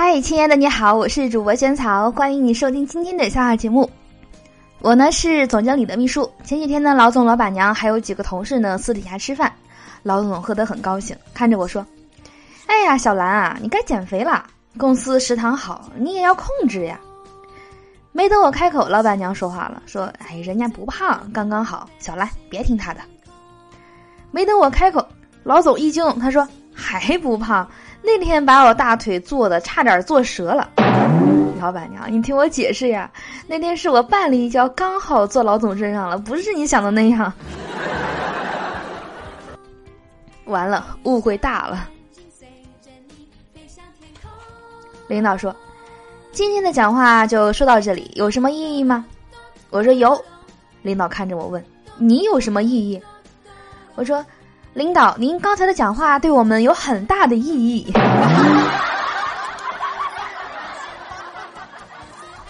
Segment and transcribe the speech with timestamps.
[0.00, 3.90] 嗨，亲爱的，你好，我是主播萱草，欢迎你收听今天的笑话节目。
[4.78, 6.30] 我呢是总经理的秘书。
[6.44, 9.52] 前几天呢，老总、老板娘还有几个同事呢私底下吃饭，
[10.04, 11.84] 老总喝得很高兴，看着我说
[12.66, 14.46] ：“哎呀，小兰啊，你该减肥了，
[14.76, 17.00] 公司食堂好，你也要控制呀。”
[18.14, 23.00] 没等我开口，老板娘说话了，说：“哎，人家不胖，刚刚好，小兰别听他的。”
[24.30, 25.04] 没等我开口，
[25.42, 27.68] 老总一惊，他说：“还不胖？”
[28.00, 30.70] 那天把我大腿坐的差点坐折了，
[31.60, 33.10] 老板娘，你听我解释呀。
[33.46, 37.30] 那天是我绊了一跤，刚好坐老总身上了，不是你想的那样。
[40.46, 41.86] 完了，误会大了。
[45.06, 45.54] 领导说
[46.32, 49.04] ：“今天的讲话就说到这里，有什么意义吗？”
[49.70, 50.18] 我说有。
[50.82, 51.62] 领导看着我问
[51.98, 53.02] ：“你有什么意义？”
[53.96, 54.24] 我说。
[54.78, 57.92] 领导，您刚才的讲话对我们有很大的意义。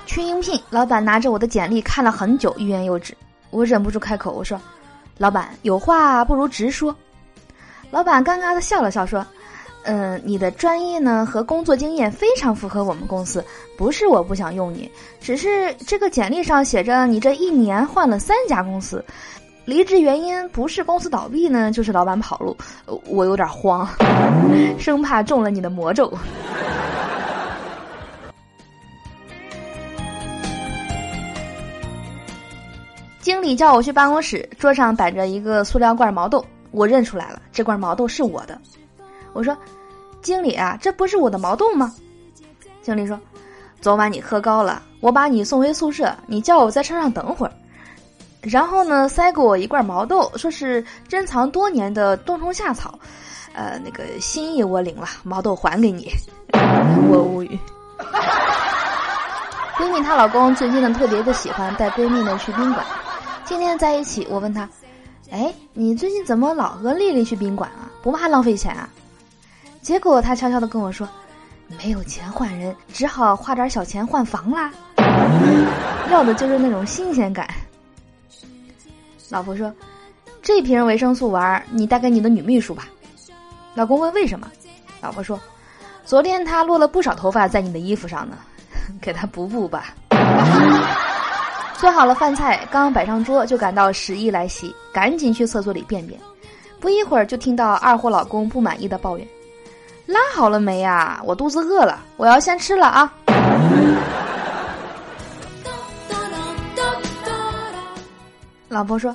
[0.05, 3.17] 去应聘，老板拿着我的简历看了很久，欲言又止。
[3.49, 4.61] 我忍不住开口，我说
[5.17, 6.95] ：“老板，有话不如直说。”
[7.91, 9.27] 老板尴尬的笑了笑，说
[9.85, 13.43] ：“嗯，你的专业呢和工作经验非常符合我们公司，
[13.79, 19.03] 不是我不想用你，只是这个简历上写着你这一年换了三家公司。”
[19.69, 22.57] 离职原因不是公司倒闭呢，就是老板跑路，
[23.05, 23.87] 我有点慌，
[24.81, 26.11] 生怕中了你的魔咒。
[33.21, 38.59] 经理叫我去办公室，桌上摆着一个塑料罐毛豆，我认出来了，这罐毛豆是我的。
[39.35, 39.55] 我说
[40.25, 41.95] ：“经理啊，这不是我的毛豆吗？”
[42.81, 43.21] 经理说
[43.83, 47.53] ：“昨晚你喝高了，我把你送回宿舍，你叫我在车上等会儿。”
[48.49, 52.99] 然后呢，塞给我一罐毛豆，说是珍藏多年的冬虫夏草，
[53.53, 56.11] 呃，那个心意我领了，毛豆还给你。
[57.11, 57.59] 我无语。
[59.77, 62.85] 闺蜜她老公最近呢特别的喜欢带闺蜜们去宾馆，
[63.45, 64.27] 今天在一起。
[64.31, 64.67] 我问她，
[65.31, 67.91] 哎，你最近怎么老和丽丽去宾馆啊？
[68.03, 68.89] 不怕浪费钱啊？
[69.83, 71.07] 结果他悄悄的跟我说，
[71.79, 74.73] 没有钱换人，只好花点小钱换房啦。
[76.11, 77.47] 要的就是那种新鲜感。
[79.31, 79.73] 老婆说
[80.43, 82.89] ：“这瓶维生素丸你带给你的女秘书吧。”
[83.75, 84.51] 老公问：“为什么？”
[85.01, 85.39] 老婆说
[86.05, 88.37] ：“昨天她落了不少头发在你的衣服上呢，
[89.01, 89.95] 给她补补吧。
[91.79, 96.19] ”做好了饭菜，刚摆上桌就感到食意来袭，赶紧去厕所里便便。
[96.81, 99.29] 不一会儿就听到二货老公不满意的抱怨
[100.07, 101.21] ：“拉好了没呀？
[101.25, 103.13] 我肚子饿了，我要先吃了啊！”
[108.69, 109.15] 老婆说：“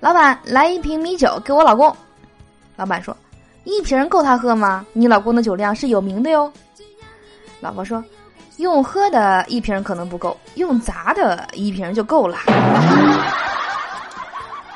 [0.00, 1.94] 老板，来一瓶米酒给我老公。”
[2.76, 3.14] 老板说
[3.64, 4.86] ：“一瓶够他喝吗？
[4.94, 6.50] 你老公的酒量是有名的哟。”
[7.60, 8.02] 老婆说
[8.56, 12.38] ：“用喝的一瓶可能不够，用砸的一瓶就够了。”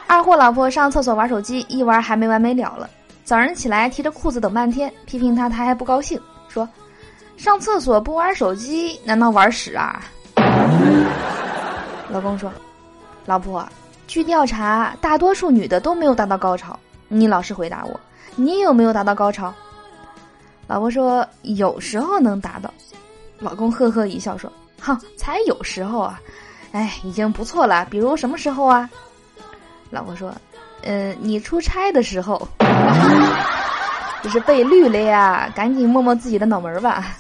[0.07, 2.91] 二货老婆上厕所玩手机，一玩还没完没了了。
[3.25, 6.69] 早上起来提着裤子等半天，批评他，他还不高兴，说
[7.39, 10.03] ：“上厕所不玩手机，难道玩屎啊？”
[12.11, 12.53] 老公说
[13.25, 13.67] ：“老婆。”
[14.11, 16.77] 据调查，大多数女的都没有达到高潮。
[17.07, 18.01] 你老实回答我，
[18.35, 19.55] 你有没有达到高潮？
[20.67, 22.75] 老婆说有时候能达到。
[23.39, 26.21] 老公呵呵一笑说：“哼，才有时候啊，
[26.73, 27.87] 哎，已经不错了。
[27.89, 28.91] 比如什么时候啊？”
[29.91, 30.35] 老婆说
[30.83, 32.49] ：“嗯，你出差的时候，
[34.25, 37.17] 这是被绿了呀，赶紧摸摸自己的脑门吧。”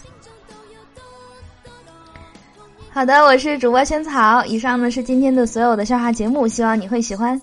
[2.92, 4.44] 好的，我是主播萱草。
[4.44, 7.40] 以上呢是今天的所有的笑话节目，希望你会喜欢。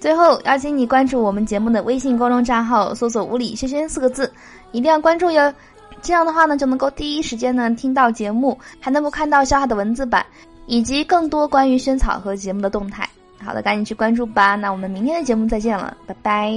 [0.00, 4.32] 最后邀请你关注我们节目的微信公众账号，搜索“无理萱萱”四个字，
[4.72, 5.52] 一定要关注哟。
[6.00, 10.24] 这样的话呢，就能够第一时间呢听到节目，还能够看到笑话的文字版，
[10.64, 13.08] 以及更多关于萱草和节目的动态。
[13.44, 14.56] 好的，赶紧去关注吧。
[14.56, 16.50] 那我们明天的节目再见了，拜拜。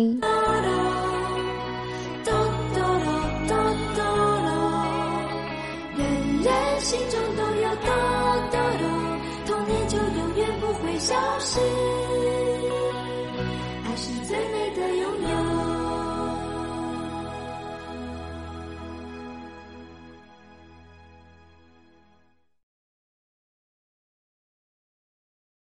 [6.81, 7.28] 心中。